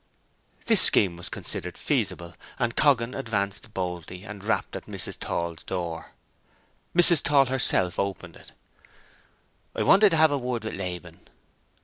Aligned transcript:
This 0.65 0.81
scheme 0.81 1.15
was 1.15 1.29
considered 1.29 1.77
feasible; 1.77 2.33
and 2.57 2.75
Coggan 2.75 3.13
advanced 3.13 3.71
boldly, 3.75 4.23
and 4.23 4.43
rapped 4.43 4.75
at 4.75 4.87
Mrs. 4.87 5.15
Tall's 5.19 5.61
door. 5.61 6.13
Mrs. 6.95 7.21
Tall 7.21 7.45
herself 7.45 7.99
opened 7.99 8.35
it. 8.35 8.51
"I 9.75 9.83
wanted 9.83 10.09
to 10.09 10.17
have 10.17 10.31
a 10.31 10.39
word 10.39 10.63
with 10.63 10.73
Laban." 10.73 11.27